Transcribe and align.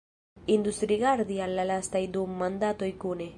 Indus 0.53 0.79
rigardi 0.91 1.37
al 1.47 1.53
la 1.59 1.67
lastaj 1.73 2.03
du 2.17 2.25
mandatoj 2.41 2.91
kune. 3.07 3.29